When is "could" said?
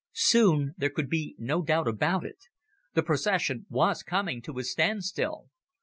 0.89-1.11